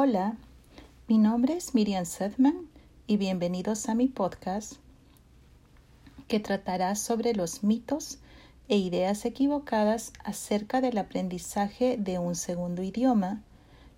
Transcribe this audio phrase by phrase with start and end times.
[0.00, 0.36] Hola,
[1.08, 2.68] mi nombre es Miriam Sedman
[3.08, 4.74] y bienvenidos a mi podcast
[6.28, 8.18] que tratará sobre los mitos
[8.68, 13.42] e ideas equivocadas acerca del aprendizaje de un segundo idioma,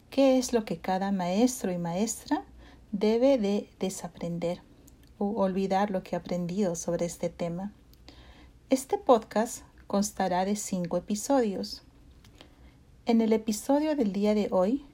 [0.08, 2.44] qué es lo que cada maestro y maestra
[2.92, 4.62] debe de desaprender
[5.18, 7.74] o olvidar lo que ha aprendido sobre este tema.
[8.70, 11.82] Este podcast constará de cinco episodios.
[13.04, 14.86] En el episodio del día de hoy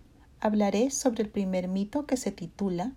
[0.46, 2.92] hablaré sobre el primer mito que se titula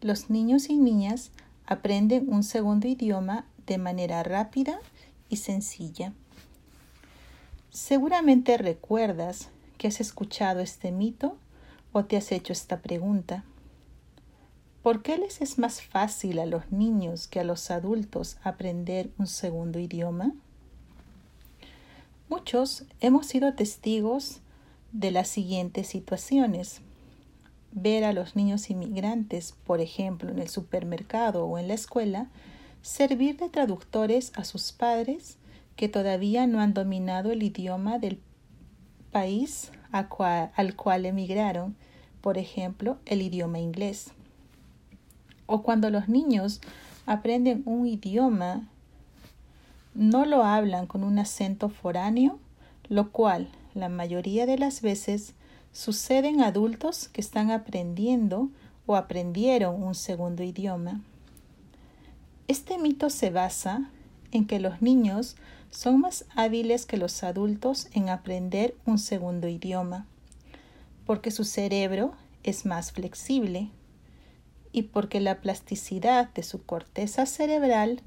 [0.00, 1.30] Los niños y niñas
[1.66, 4.80] aprenden un segundo idioma de manera rápida
[5.28, 6.12] y sencilla.
[7.70, 11.36] Seguramente recuerdas que has escuchado este mito
[11.92, 13.44] o te has hecho esta pregunta.
[14.82, 19.26] ¿Por qué les es más fácil a los niños que a los adultos aprender un
[19.26, 20.32] segundo idioma?
[22.28, 24.40] Muchos hemos sido testigos
[24.92, 26.80] de las siguientes situaciones.
[27.72, 32.28] Ver a los niños inmigrantes, por ejemplo, en el supermercado o en la escuela,
[32.82, 35.38] servir de traductores a sus padres
[35.76, 38.20] que todavía no han dominado el idioma del
[39.12, 40.08] país al
[40.76, 41.76] cual emigraron,
[42.20, 44.12] por ejemplo, el idioma inglés.
[45.46, 46.60] O cuando los niños
[47.06, 48.68] aprenden un idioma,
[49.94, 52.38] no lo hablan con un acento foráneo,
[52.88, 55.34] lo cual la mayoría de las veces
[55.70, 58.48] sucede en adultos que están aprendiendo
[58.86, 61.02] o aprendieron un segundo idioma.
[62.48, 63.90] Este mito se basa
[64.32, 65.36] en que los niños
[65.70, 70.06] son más hábiles que los adultos en aprender un segundo idioma,
[71.04, 73.68] porque su cerebro es más flexible
[74.72, 78.00] y porque la plasticidad de su corteza cerebral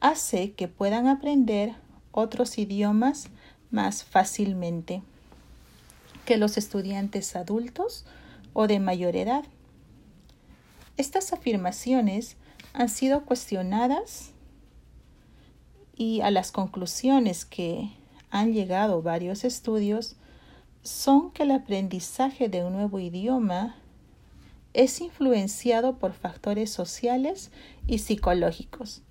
[0.00, 1.74] hace que puedan aprender
[2.12, 3.28] otros idiomas
[3.70, 5.02] más fácilmente
[6.24, 8.04] que los estudiantes adultos
[8.52, 9.44] o de mayor edad.
[10.96, 12.36] Estas afirmaciones
[12.72, 14.32] han sido cuestionadas
[15.94, 17.90] y a las conclusiones que
[18.30, 20.16] han llegado varios estudios
[20.82, 23.76] son que el aprendizaje de un nuevo idioma
[24.74, 27.50] es influenciado por factores sociales
[27.86, 29.02] y psicológicos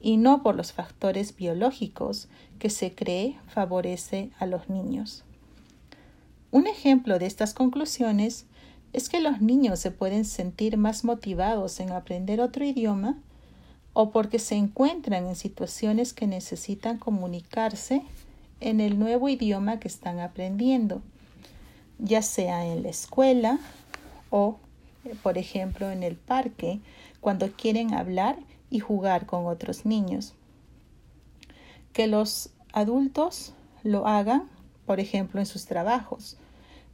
[0.00, 5.24] y no por los factores biológicos que se cree favorece a los niños.
[6.50, 8.46] Un ejemplo de estas conclusiones
[8.92, 13.18] es que los niños se pueden sentir más motivados en aprender otro idioma
[13.92, 18.02] o porque se encuentran en situaciones que necesitan comunicarse
[18.60, 21.02] en el nuevo idioma que están aprendiendo,
[21.98, 23.58] ya sea en la escuela
[24.30, 24.58] o,
[25.22, 26.80] por ejemplo, en el parque,
[27.20, 28.36] cuando quieren hablar
[28.70, 30.34] y jugar con otros niños.
[31.92, 34.48] Que los adultos lo hagan,
[34.86, 36.36] por ejemplo, en sus trabajos,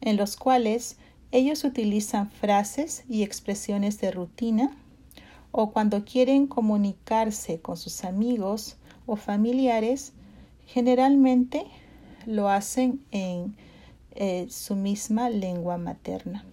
[0.01, 0.97] en los cuales
[1.31, 4.77] ellos utilizan frases y expresiones de rutina
[5.51, 10.13] o cuando quieren comunicarse con sus amigos o familiares,
[10.67, 11.67] generalmente
[12.27, 13.55] lo hacen en
[14.15, 16.45] eh, su misma lengua materna.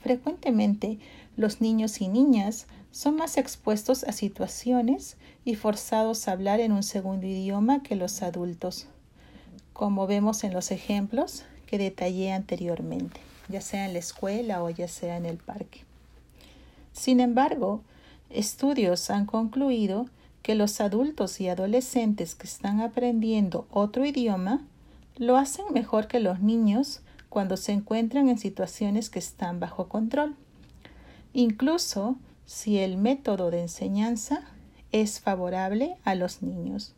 [0.00, 0.98] Frecuentemente
[1.36, 6.82] los niños y niñas son más expuestos a situaciones y forzados a hablar en un
[6.82, 8.86] segundo idioma que los adultos,
[9.72, 14.88] como vemos en los ejemplos que detallé anteriormente, ya sea en la escuela o ya
[14.88, 15.84] sea en el parque.
[16.92, 17.82] Sin embargo,
[18.28, 20.06] estudios han concluido
[20.42, 24.62] que los adultos y adolescentes que están aprendiendo otro idioma
[25.16, 30.34] lo hacen mejor que los niños cuando se encuentran en situaciones que están bajo control.
[31.32, 32.16] Incluso
[32.50, 34.42] si el método de enseñanza
[34.90, 36.94] es favorable a los niños.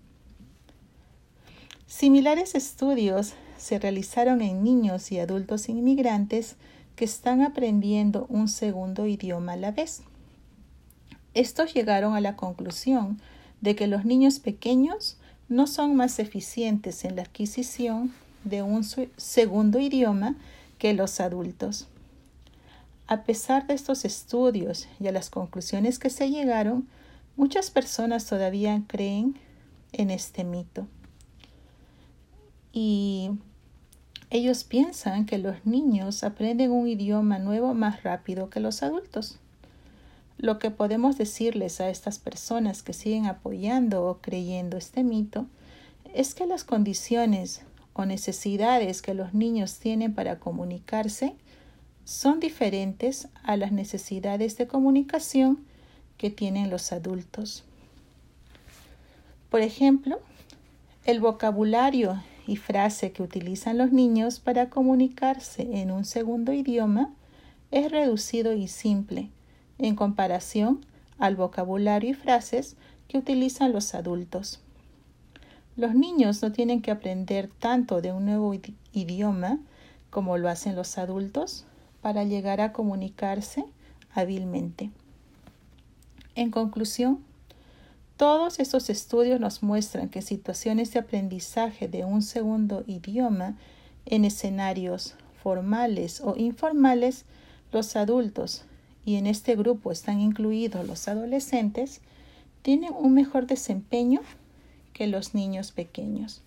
[1.86, 6.56] Similares estudios se realizaron en niños y adultos inmigrantes
[6.96, 10.00] que están aprendiendo un segundo idioma a la vez.
[11.34, 13.20] Estos llegaron a la conclusión
[13.60, 15.18] de que los niños pequeños
[15.50, 18.14] no son más eficientes en la adquisición
[18.44, 18.84] de un
[19.18, 20.34] segundo idioma
[20.78, 21.88] que los adultos.
[23.06, 26.88] A pesar de estos estudios y a las conclusiones que se llegaron,
[27.36, 29.36] muchas personas todavía creen
[29.92, 30.86] en este mito.
[32.72, 33.30] Y
[34.30, 39.38] ellos piensan que los niños aprenden un idioma nuevo más rápido que los adultos.
[40.38, 45.46] Lo que podemos decirles a estas personas que siguen apoyando o creyendo este mito
[46.14, 47.62] es que las condiciones
[47.92, 51.34] o necesidades que los niños tienen para comunicarse
[52.04, 55.58] son diferentes a las necesidades de comunicación
[56.18, 57.64] que tienen los adultos.
[59.50, 60.20] Por ejemplo,
[61.04, 67.12] el vocabulario y frase que utilizan los niños para comunicarse en un segundo idioma
[67.70, 69.30] es reducido y simple
[69.78, 70.84] en comparación
[71.18, 72.76] al vocabulario y frases
[73.08, 74.60] que utilizan los adultos.
[75.76, 78.54] Los niños no tienen que aprender tanto de un nuevo
[78.92, 79.58] idioma
[80.10, 81.64] como lo hacen los adultos
[82.02, 83.64] para llegar a comunicarse
[84.12, 84.90] hábilmente.
[86.34, 87.20] En conclusión,
[88.16, 93.56] todos estos estudios nos muestran que situaciones de aprendizaje de un segundo idioma
[94.04, 97.24] en escenarios formales o informales,
[97.72, 98.64] los adultos,
[99.04, 102.00] y en este grupo están incluidos los adolescentes,
[102.62, 104.20] tienen un mejor desempeño
[104.92, 106.42] que los niños pequeños.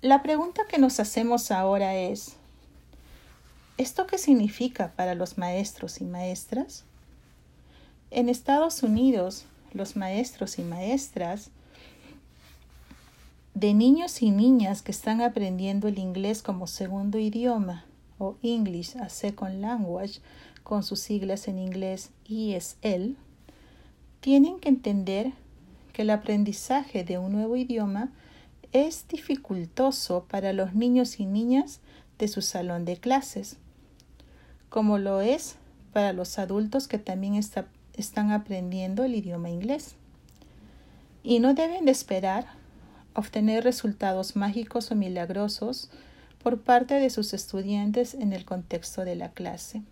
[0.00, 2.36] La pregunta que nos hacemos ahora es,
[3.78, 6.84] ¿esto qué significa para los maestros y maestras?
[8.10, 11.50] En Estados Unidos, los maestros y maestras
[13.54, 17.84] de niños y niñas que están aprendiendo el inglés como segundo idioma
[18.18, 20.20] o English a Second Language
[20.62, 23.16] con sus siglas en inglés ESL,
[24.20, 25.32] tienen que entender
[25.92, 28.10] que el aprendizaje de un nuevo idioma
[28.72, 31.80] es dificultoso para los niños y niñas
[32.18, 33.56] de su salón de clases,
[34.68, 35.56] como lo es
[35.92, 39.96] para los adultos que también están aprendiendo el idioma inglés.
[41.22, 42.46] Y no deben de esperar
[43.14, 45.90] obtener resultados mágicos o milagrosos
[46.42, 49.82] por parte de sus estudiantes en el contexto de la clase.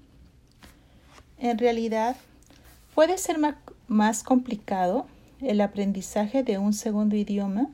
[1.39, 2.17] En realidad,
[2.95, 3.39] puede ser
[3.89, 5.07] más complicado
[5.41, 7.69] el aprendizaje de un segundo idioma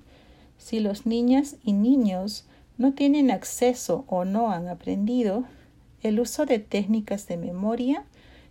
[0.56, 2.44] si los niñas y niños
[2.78, 5.44] no tienen acceso o no han aprendido
[6.02, 8.04] el uso de técnicas de memoria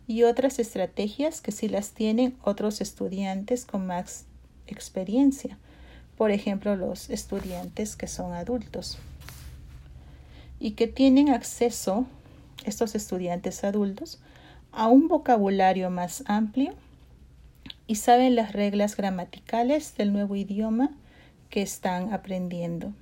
[0.07, 4.25] y otras estrategias que sí las tienen otros estudiantes con más
[4.67, 5.57] experiencia,
[6.17, 8.97] por ejemplo los estudiantes que son adultos
[10.59, 12.05] y que tienen acceso
[12.65, 14.19] estos estudiantes adultos
[14.71, 16.73] a un vocabulario más amplio
[17.87, 20.91] y saben las reglas gramaticales del nuevo idioma
[21.49, 22.93] que están aprendiendo.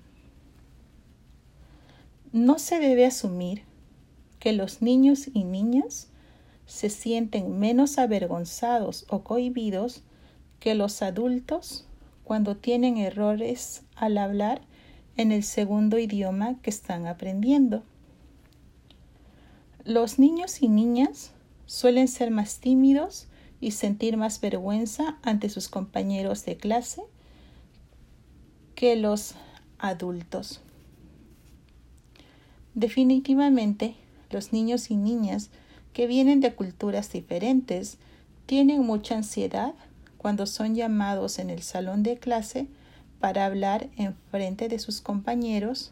[2.32, 3.64] No se debe asumir
[4.48, 6.08] que los niños y niñas
[6.66, 10.04] se sienten menos avergonzados o cohibidos
[10.62, 11.86] que los adultos
[12.24, 14.62] cuando tienen errores al hablar
[15.18, 17.84] en el segundo idioma que están aprendiendo.
[19.84, 21.34] Los niños y niñas
[21.66, 23.28] suelen ser más tímidos
[23.60, 27.02] y sentir más vergüenza ante sus compañeros de clase
[28.76, 29.36] que los
[29.78, 30.62] adultos.
[32.76, 33.98] Definitivamente,
[34.30, 35.50] los niños y niñas
[35.94, 37.98] que vienen de culturas diferentes
[38.46, 39.74] tienen mucha ansiedad
[40.18, 42.68] cuando son llamados en el salón de clase
[43.20, 45.92] para hablar en frente de sus compañeros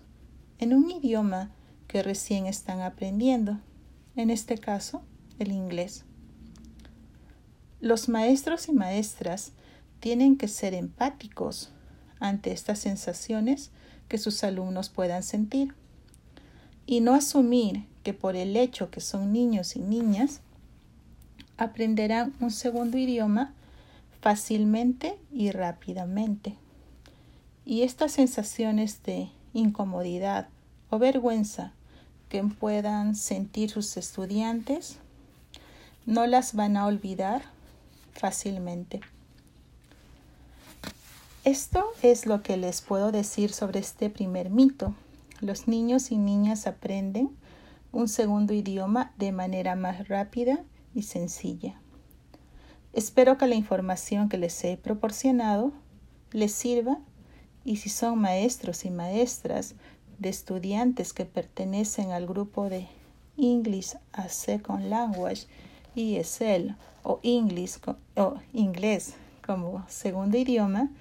[0.60, 1.52] en un idioma
[1.88, 3.60] que recién están aprendiendo,
[4.16, 5.02] en este caso
[5.40, 6.06] el inglés.
[7.82, 9.52] Los maestros y maestras
[10.00, 11.72] tienen que ser empáticos
[12.20, 13.72] ante estas sensaciones
[14.08, 15.74] que sus alumnos puedan sentir
[16.86, 20.42] y no asumir que por el hecho que son niños y niñas
[21.58, 23.52] aprenderán un segundo idioma
[24.22, 26.54] fácilmente y rápidamente.
[27.66, 30.50] Y estas sensaciones de incomodidad
[30.92, 31.72] o vergüenza
[32.30, 35.00] que puedan sentir sus estudiantes
[36.06, 37.42] no las van a olvidar
[38.14, 39.02] fácilmente.
[41.44, 44.94] Esto es lo que les puedo decir sobre este primer mito.
[45.42, 47.32] Los niños y niñas aprenden
[47.96, 51.80] un segundo idioma de manera más rápida y sencilla.
[52.92, 55.72] Espero que la información que les he proporcionado
[56.34, 57.00] les sirva
[57.64, 59.76] y si son maestros y maestras
[60.20, 62.90] de estudiantes que pertenecen al grupo de
[63.38, 65.48] English as Second Language
[65.96, 67.78] ESL o, English,
[68.18, 69.14] o inglés
[69.46, 70.92] como segundo idioma,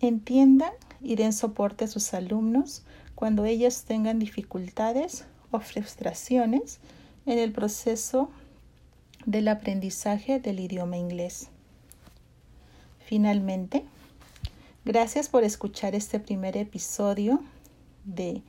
[0.00, 2.82] entiendan y den soporte a sus alumnos
[3.14, 6.80] cuando ellos tengan dificultades o frustraciones
[7.26, 8.30] en el proceso
[9.24, 11.48] del aprendizaje del idioma inglés.
[13.06, 13.84] Finalmente,
[14.84, 17.40] gracias por escuchar este primer episodio
[18.04, 18.42] de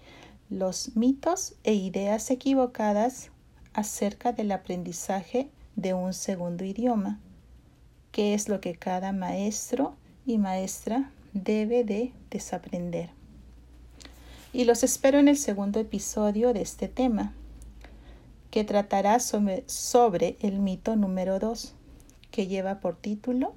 [0.49, 3.29] los mitos e ideas equivocadas
[3.73, 7.19] acerca del aprendizaje de un segundo idioma,
[8.11, 9.95] que es lo que cada maestro
[10.25, 13.09] y maestra debe de desaprender.
[14.55, 17.33] Y los espero en el segundo episodio de este tema,
[18.51, 21.73] que tratará sobre, el mito número 2,
[22.29, 23.55] que lleva por título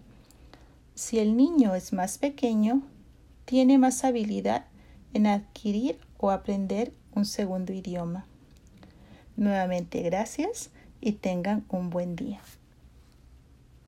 [0.94, 2.80] Si el niño es más pequeño,
[3.44, 4.64] tiene más habilidad
[5.12, 8.24] en adquirir o aprender un segundo idioma.
[9.36, 10.70] Nuevamente gracias
[11.02, 12.40] y tengan un buen día.